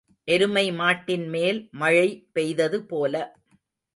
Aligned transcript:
எருமை 0.27 0.63
மாட்டின்மேல் 0.71 1.59
மழை 1.73 2.07
பெய்தது 2.33 2.79
போல. 2.85 3.13